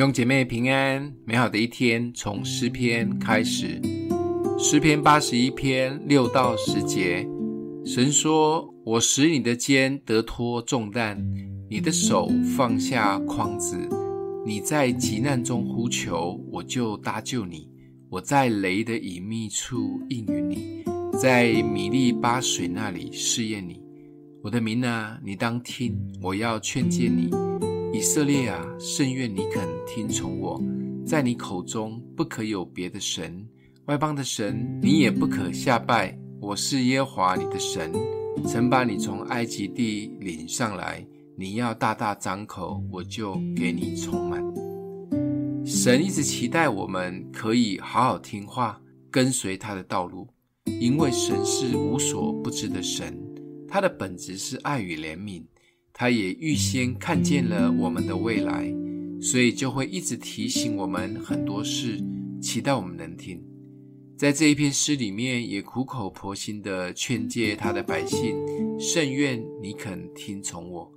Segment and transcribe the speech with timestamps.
[0.00, 3.78] 弟兄姐妹平安，美好的一天从诗篇开始。
[4.58, 7.28] 诗篇八十一篇六到十节，
[7.84, 11.22] 神说：“我使你的肩得脱重担，
[11.68, 13.76] 你的手放下筐子。
[14.46, 17.68] 你在急难中呼求，我就搭救你；
[18.08, 20.82] 我在雷的隐秘处应允你，
[21.20, 23.78] 在米利巴水那里试验你。
[24.42, 27.28] 我的民啊，你当听，我要劝诫你。”
[27.92, 30.62] 以色列啊，甚愿你肯听从我，
[31.04, 33.44] 在你口中不可有别的神，
[33.86, 36.16] 外邦的神你也不可下拜。
[36.40, 37.92] 我是耶和华你的神，
[38.46, 41.04] 曾把你从埃及地领上来。
[41.36, 44.40] 你要大大张口，我就给你充满。
[45.66, 48.80] 神一直期待我们可以好好听话，
[49.10, 50.28] 跟随他的道路，
[50.80, 53.18] 因为神是无所不知的神，
[53.66, 55.42] 他的本质是爱与怜悯。
[56.00, 58.74] 他也预先看见了我们的未来，
[59.20, 62.02] 所以就会一直提醒我们很多事，
[62.40, 63.38] 期待我们能听。
[64.16, 68.34] 在这一篇诗里面，也苦口婆心的劝诫他的百姓：
[68.80, 70.90] 甚愿你肯听从我。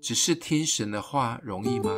[0.00, 1.90] 只是听神的话容易吗？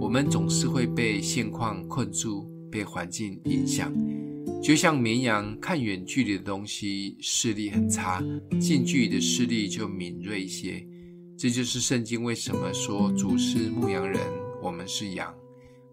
[0.00, 3.92] 我们总是会被现况困住，被环境影响。
[4.62, 8.22] 就像绵羊看远距离的东西，视力很差；
[8.60, 10.87] 近距离的视力就敏锐一些。
[11.38, 14.20] 这就是圣经为什么说主是牧羊人，
[14.60, 15.32] 我们是羊。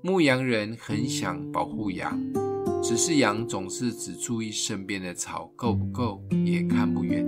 [0.01, 2.19] 牧羊人很想保护羊，
[2.81, 7.23] 只是羊总是只注意身边的草够不够，也看不远。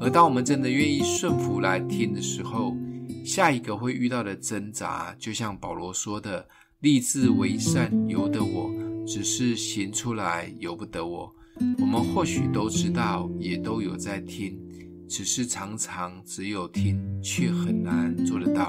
[0.00, 2.74] 而当我们真的愿意顺服来听的时候，
[3.24, 6.44] 下一个会遇到的挣扎，就像保罗说的
[6.82, 8.68] ：“立志为善由得我，
[9.06, 11.32] 只是行出来由不得我。”
[11.78, 14.58] 我们或许都知道，也都有在听。
[15.16, 18.68] 只是常常只有听，却很难做得到。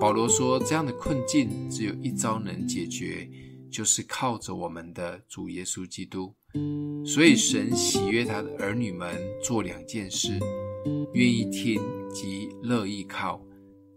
[0.00, 3.30] 保罗说，这样的困境只有一招能解决，
[3.70, 6.34] 就是靠着我们的主耶稣基督。
[7.06, 10.40] 所以神喜悦他的儿女们做两件事：
[11.14, 11.80] 愿意听
[12.12, 13.40] 及乐意靠。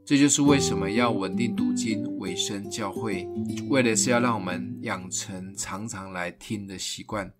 [0.06, 3.28] 这就是为什么要稳定读经、委身教会，
[3.68, 7.34] 为的是要让我们养成常常来听的习惯，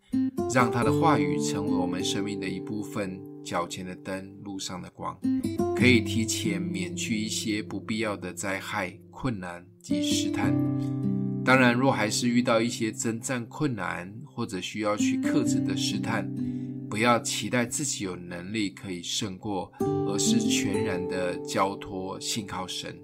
[0.52, 3.22] 让他的话语成为我们生命的一部分。
[3.44, 5.20] 脚前的灯，路上的光，
[5.76, 10.54] 可以提前免去一些不必要的灾害、困难及试探。
[11.44, 16.26] 当然，若还是遇到一些征战困难或者需要去克制的试探，
[16.90, 22.98] 不要期待自己有能力可以胜过，而是全然的交托、信靠神。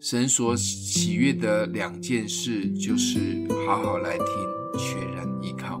[0.00, 4.26] 神所喜悦的两件事，就是好好来听，
[4.76, 5.80] 全然依靠。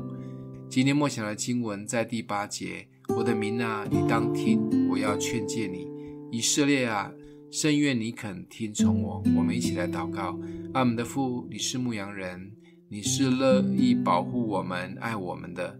[0.68, 2.86] 今天默想的经文在第八节。
[3.16, 5.86] 我的民啊，你当听，我要劝诫你；
[6.30, 7.12] 以色列啊，
[7.50, 9.22] 甚愿你肯听从我。
[9.36, 10.38] 我们一起来祷告：
[10.74, 12.50] 阿们的父，你是牧羊人，
[12.88, 15.78] 你是乐意保护我们、爱我们的。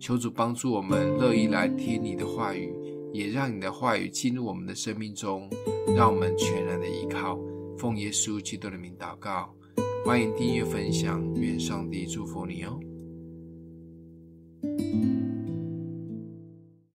[0.00, 2.72] 求主帮助我们，乐意来听你的话语，
[3.12, 5.50] 也让你的话语进入我们的生命中，
[5.96, 7.38] 让我们全然的依靠。
[7.76, 9.54] 奉耶稣基督的名祷告，
[10.04, 12.80] 欢迎订阅分享，愿上帝祝福你哦。